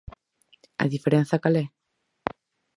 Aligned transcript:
¿A 0.83 0.85
diferenza 0.93 1.41
cal 1.43 1.55
é? 1.63 1.65